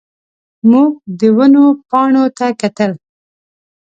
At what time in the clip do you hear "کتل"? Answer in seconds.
2.61-2.91